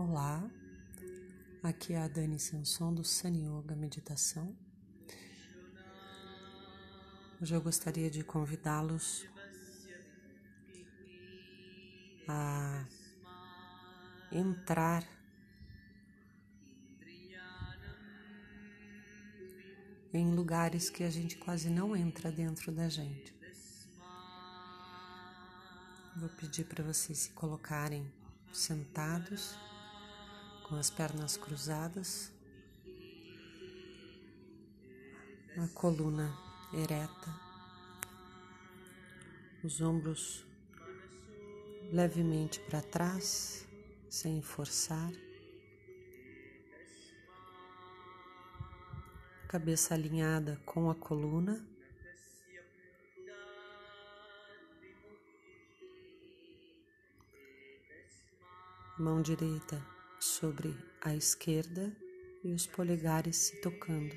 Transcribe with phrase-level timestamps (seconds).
[0.00, 0.48] Olá,
[1.60, 4.56] aqui é a Dani Sanson do Sun Yoga Meditação.
[7.42, 9.26] Hoje eu gostaria de convidá-los
[12.28, 12.86] a
[14.30, 15.02] entrar
[20.14, 23.34] em lugares que a gente quase não entra dentro da gente.
[26.16, 28.08] Vou pedir para vocês se colocarem
[28.52, 29.58] sentados
[30.68, 32.30] com as pernas cruzadas,
[35.56, 36.36] a coluna
[36.74, 37.34] ereta,
[39.64, 40.46] os ombros
[41.90, 43.66] levemente para trás,
[44.10, 45.10] sem forçar,
[49.48, 51.66] cabeça alinhada com a coluna.
[58.98, 61.94] Mão direita sobre a esquerda
[62.42, 64.16] e os polegares se tocando.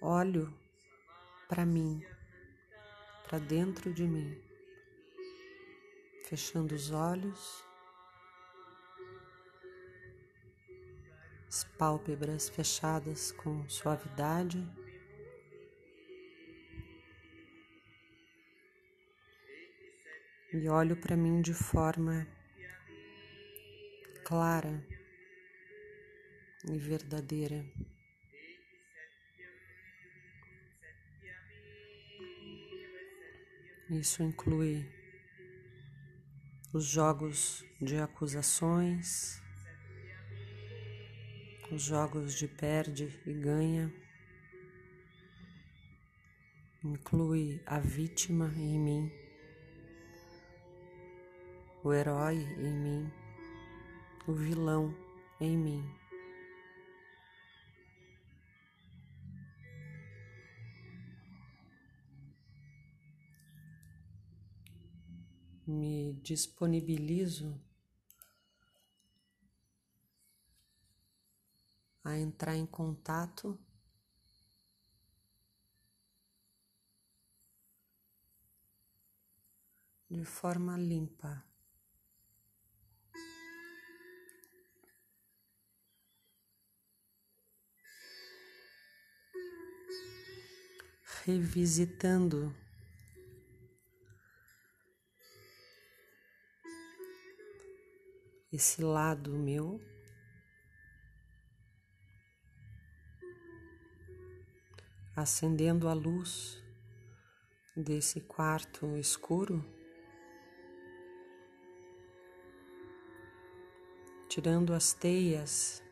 [0.00, 0.52] Olho
[1.48, 2.04] para mim,
[3.24, 4.36] para dentro de mim,
[6.24, 7.62] fechando os olhos,
[11.46, 14.66] as pálpebras fechadas com suavidade.
[20.54, 22.26] E olho para mim de forma
[24.22, 24.86] clara
[26.68, 27.64] e verdadeira.
[33.88, 34.86] Isso inclui
[36.72, 39.40] os jogos de acusações,
[41.70, 43.92] os jogos de perde e ganha,
[46.84, 49.21] inclui a vítima em mim
[51.84, 53.12] o herói em mim,
[54.26, 54.94] o vilão
[55.40, 55.82] em mim.
[65.66, 67.60] Me disponibilizo
[72.04, 73.58] a entrar em contato
[80.08, 81.51] de forma limpa.
[91.24, 92.54] Revisitando.
[98.52, 99.80] Esse lado meu.
[105.14, 106.62] Acendendo a luz
[107.76, 109.64] desse quarto escuro,
[114.28, 115.82] tirando as teias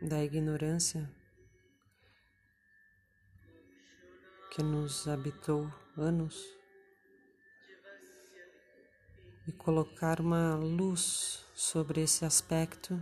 [0.00, 1.10] da ignorância
[4.50, 6.44] que nos habitou anos
[9.46, 13.00] e colocar uma luz sobre esse aspecto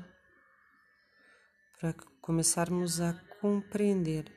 [1.81, 4.31] para começarmos a compreender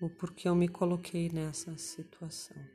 [0.00, 2.73] o porquê eu me coloquei nessa situação.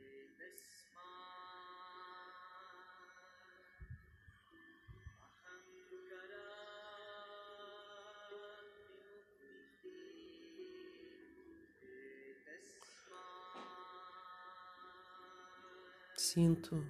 [16.32, 16.86] Sinto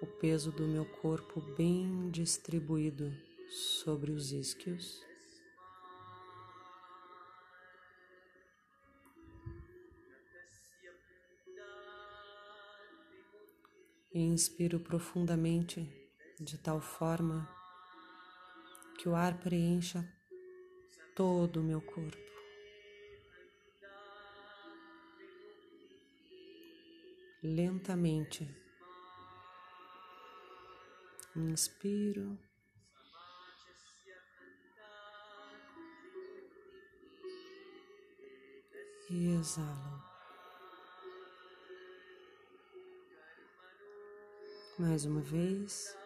[0.00, 3.16] o peso do meu corpo bem distribuído
[3.48, 5.00] sobre os isquios.
[14.12, 15.88] E inspiro profundamente
[16.40, 17.48] de tal forma
[18.98, 20.04] que o ar preencha
[21.14, 22.21] todo o meu corpo.
[27.42, 28.48] Lentamente.
[31.34, 32.38] Inspiro.
[39.10, 40.02] E exalo.
[44.78, 46.01] Mais uma vez.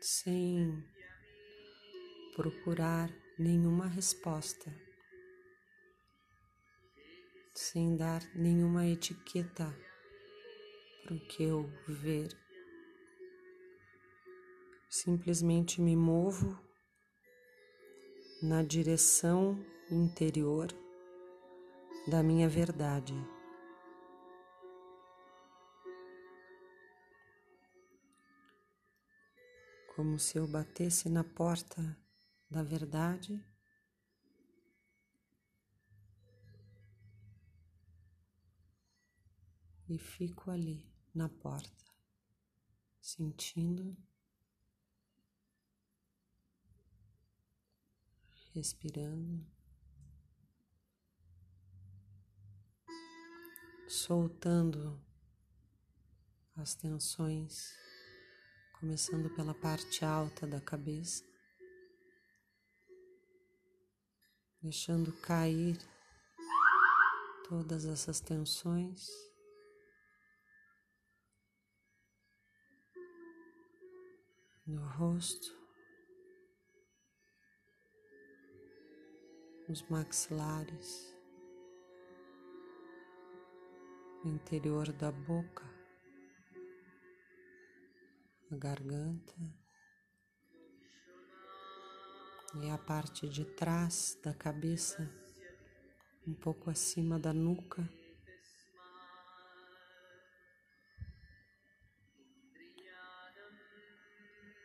[0.00, 0.84] Sem
[2.34, 4.70] procurar nenhuma resposta.
[7.60, 9.76] sem dar nenhuma etiqueta
[11.02, 12.28] para o que eu ver.
[14.88, 16.58] Simplesmente me movo
[18.42, 20.68] na direção interior
[22.08, 23.14] da minha verdade.
[30.00, 31.94] Como se eu batesse na porta
[32.48, 33.38] da verdade.
[39.86, 41.84] E fico ali na porta,
[42.98, 43.94] sentindo,
[48.54, 49.46] respirando,
[53.86, 54.98] soltando
[56.56, 57.74] as tensões,
[58.80, 61.22] começando pela parte alta da cabeça,
[64.62, 65.78] deixando cair
[67.46, 69.06] todas essas tensões.
[74.70, 75.52] no rosto,
[79.68, 81.12] nos maxilares,
[84.24, 85.79] interior da boca,
[88.50, 89.34] a garganta.
[92.62, 95.08] E a parte de trás da cabeça,
[96.26, 97.88] um pouco acima da nuca.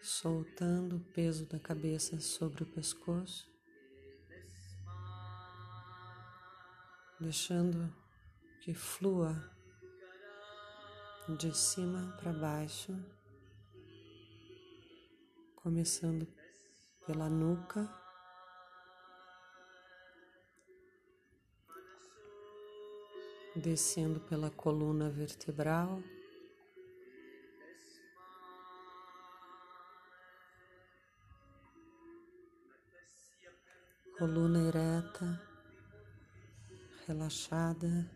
[0.01, 3.51] soltando o peso da cabeça sobre o pescoço,
[7.19, 7.93] deixando
[8.61, 9.35] que flua
[11.37, 12.95] de cima para baixo,
[15.65, 16.27] começando
[17.07, 17.91] pela nuca.
[23.55, 26.03] Descendo pela coluna vertebral,
[34.19, 35.41] coluna ereta,
[37.07, 38.11] relaxada.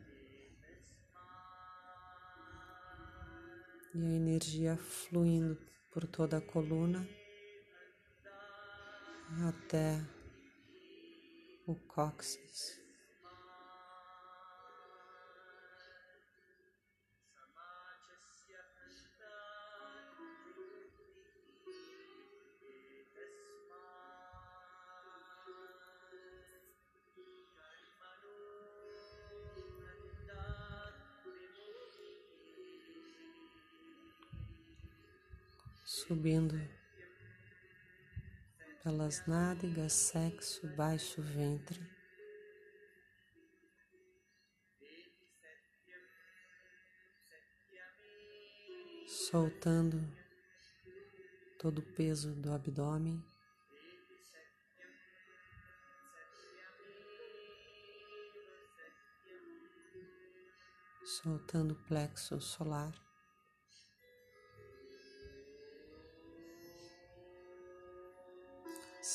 [3.95, 5.57] E a energia fluindo
[5.91, 7.18] por toda a coluna
[9.47, 10.01] até
[11.67, 12.79] o cóccix.
[35.85, 36.78] subindo
[38.83, 41.79] pelas nádegas, sexo, baixo ventre.
[49.07, 50.01] Soltando
[51.57, 53.23] todo o peso do abdômen.
[61.03, 63.08] Soltando o plexo solar.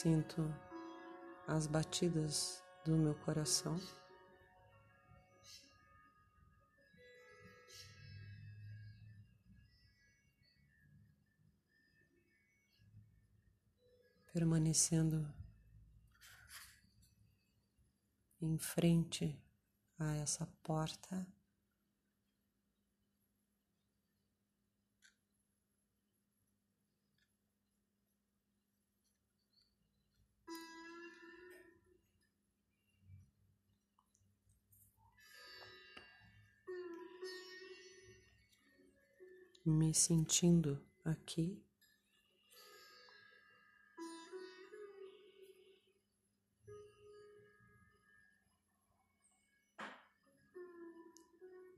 [0.05, 0.55] Sinto
[1.49, 3.81] as batidas do meu coração.
[14.31, 15.27] Permanecendo
[18.43, 19.43] em frente
[19.99, 21.27] a essa porta.
[39.65, 41.59] Me sentindo aqui.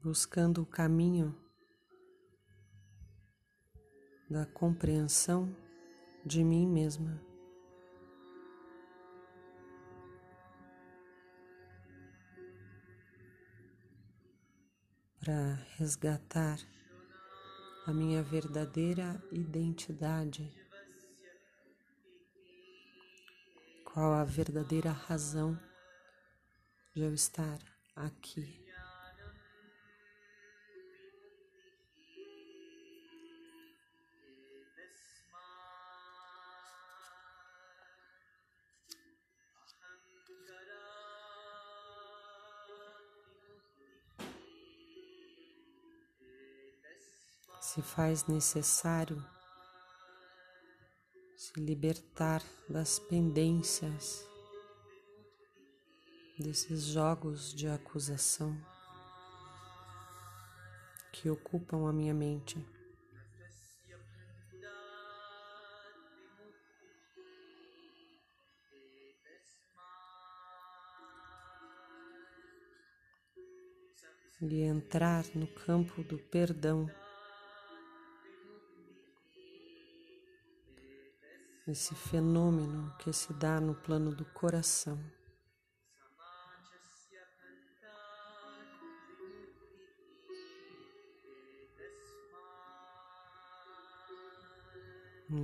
[0.03, 1.35] Buscando o caminho
[4.29, 5.55] da compreensão
[6.25, 7.21] de mim mesma.
[15.21, 16.59] Para resgatar
[17.87, 20.53] a minha verdadeira identidade,
[23.85, 25.57] qual a verdadeira razão
[26.93, 27.61] de eu estar
[27.95, 28.66] aqui.
[47.61, 49.25] Se faz necessário
[51.37, 54.27] se libertar das pendências
[56.39, 58.57] desses jogos de acusação
[61.13, 62.63] que ocupam a minha mente.
[74.43, 76.87] E entrar no campo do perdão.
[81.69, 84.97] Esse fenômeno que se dá no plano do coração.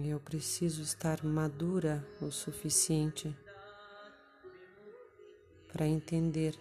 [0.05, 3.37] Eu preciso estar madura o suficiente
[5.73, 6.57] para entender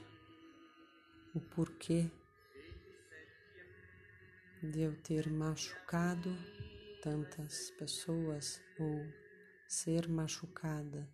[1.36, 2.10] o porquê
[4.64, 6.36] de eu ter machucado
[7.04, 9.06] tantas pessoas ou
[9.72, 11.10] ser machucada.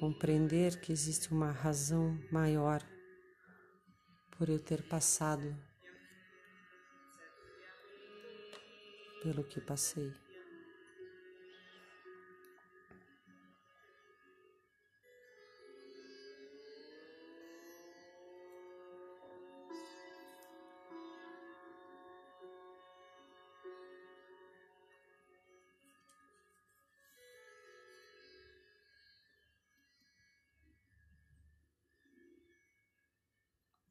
[0.00, 2.82] Compreender que existe uma razão maior
[4.32, 5.56] por eu ter passado
[9.22, 10.12] pelo que passei.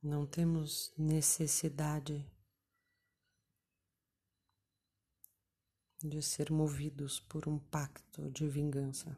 [0.01, 2.25] Não temos necessidade
[6.03, 9.17] de ser movidos por um pacto de vingança.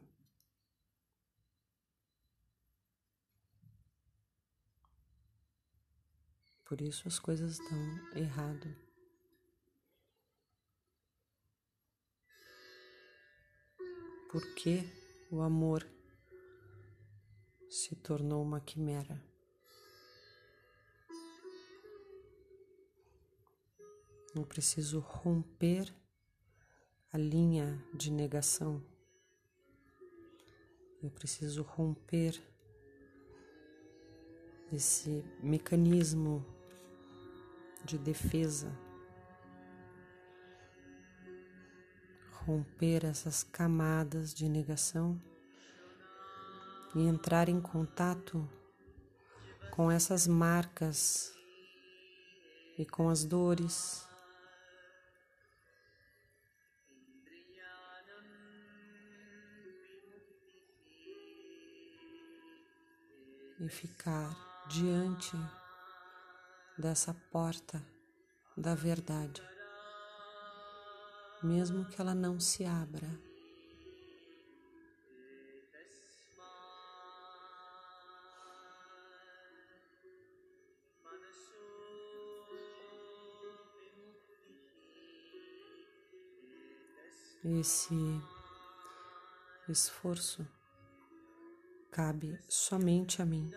[6.64, 8.74] Por isso as coisas dão errado.
[14.30, 14.84] Porque
[15.30, 15.84] o amor
[17.68, 19.29] se tornou uma quimera.
[24.32, 25.92] Eu preciso romper
[27.12, 28.80] a linha de negação.
[31.02, 32.40] Eu preciso romper
[34.72, 36.46] esse mecanismo
[37.84, 38.72] de defesa,
[42.46, 45.20] romper essas camadas de negação
[46.94, 48.48] e entrar em contato
[49.72, 51.34] com essas marcas
[52.78, 54.08] e com as dores
[63.60, 64.34] e ficar
[64.68, 65.36] diante
[66.78, 67.84] dessa porta
[68.56, 69.42] da verdade,
[71.42, 73.08] mesmo que ela não se abra.
[87.44, 87.94] Esse
[89.68, 90.46] esforço
[91.90, 93.50] cabe somente a mim.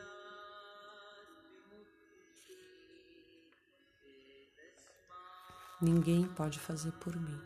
[5.81, 7.41] Ninguém pode fazer por mim.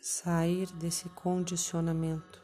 [0.00, 2.43] Sair desse condicionamento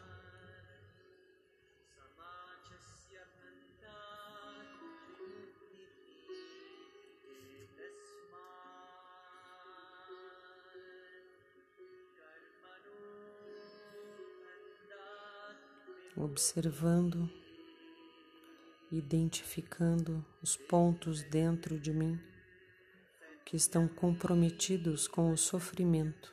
[16.22, 17.30] observando,
[18.90, 22.20] identificando os pontos dentro de mim
[23.44, 26.32] que estão comprometidos com o sofrimento.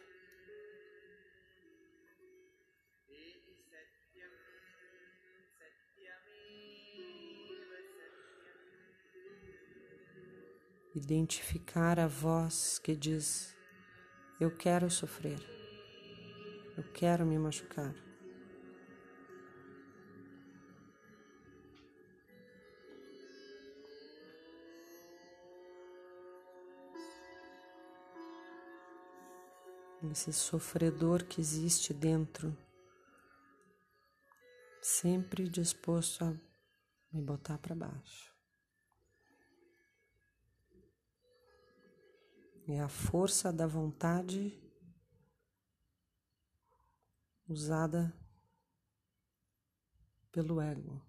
[10.94, 13.56] Identificar a voz que diz:
[14.39, 15.39] Eu quero sofrer,
[16.75, 18.07] eu quero me machucar.
[30.04, 32.56] Esse sofredor que existe dentro,
[34.82, 36.32] sempre disposto a
[37.12, 38.36] me botar para baixo.
[42.68, 44.54] É a força da vontade
[47.48, 48.13] usada
[50.32, 51.01] pelo ego.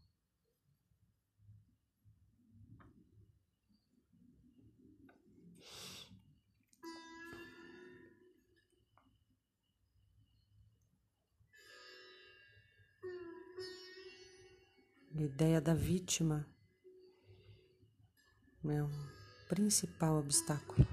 [15.18, 16.46] A ideia da vítima
[18.64, 19.08] é um
[19.48, 20.86] principal obstáculo.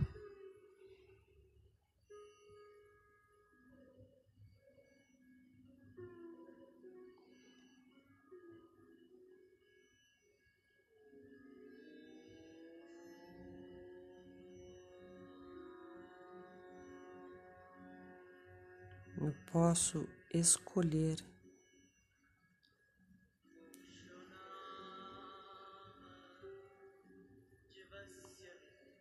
[19.22, 21.35] Eu posso escolher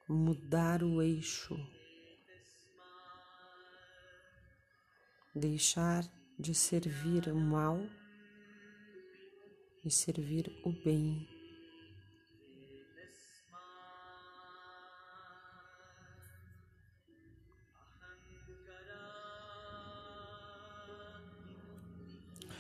[0.09, 1.57] mudar o eixo,
[5.35, 6.05] deixar
[6.39, 7.81] de servir o mal
[9.85, 11.29] e servir o bem.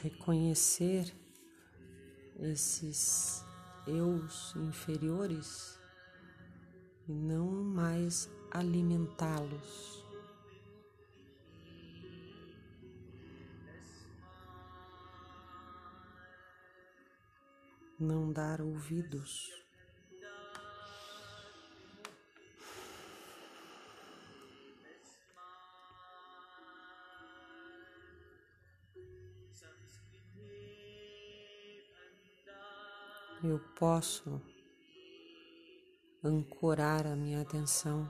[0.03, 1.15] Reconhecer
[2.39, 3.43] esses
[3.87, 5.84] eus inferiores
[7.09, 10.03] e não mais alimentá-los.
[17.99, 19.53] Não dar ouvidos.
[33.43, 34.41] Eu posso
[36.25, 38.09] ancorar a minha atenção,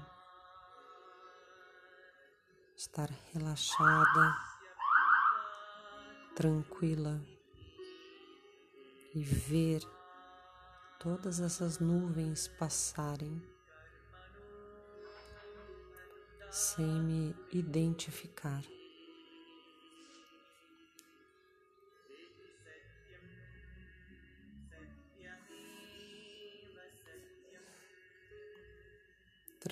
[2.77, 4.37] estar relaxada,
[6.37, 7.20] tranquila
[9.12, 9.83] e ver
[11.00, 13.42] todas essas nuvens passarem
[16.50, 18.62] sem me identificar.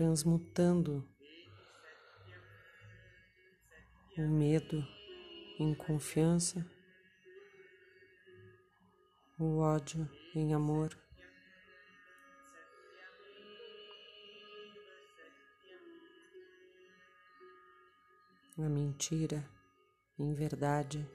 [0.03, 1.09] Transmutando
[4.19, 4.85] o medo
[5.61, 6.67] em confiança,
[9.39, 10.99] o ódio em amor.
[18.59, 19.49] A mentira
[20.19, 21.09] em verdade.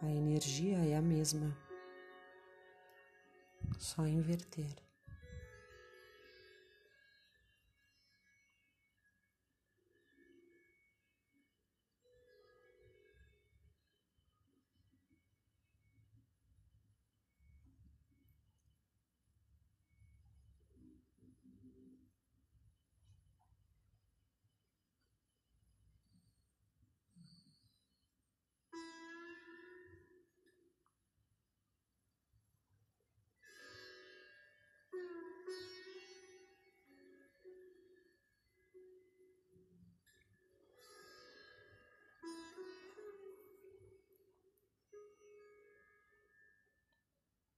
[0.00, 1.54] A energia é a mesma
[3.78, 4.91] só inverter.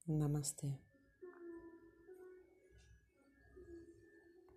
[0.06, 0.78] Namaste.